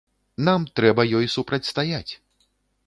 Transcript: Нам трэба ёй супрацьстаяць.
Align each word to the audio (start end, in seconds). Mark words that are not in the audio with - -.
Нам 0.47 0.61
трэба 0.79 1.01
ёй 1.21 1.31
супрацьстаяць. 1.35 2.13